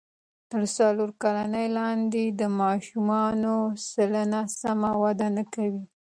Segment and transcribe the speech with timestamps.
[0.51, 3.55] تر څلور کلنۍ لاندې د ماشومانو
[3.89, 5.83] سلنه سمه وده نه کوي.